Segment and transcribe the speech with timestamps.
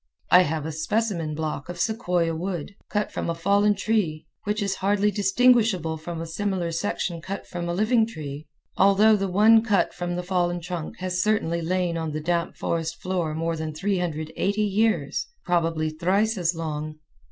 [0.31, 4.77] I have a specimen block of sequoia wood, cut from a fallen tree, which is
[4.81, 9.93] hardly distinguishable from a similar section cut from a living tree, although the one cut
[9.93, 14.59] from the fallen trunk has certainly lain on the damp forest floor more than 380
[14.59, 16.97] years, probably thrice as long.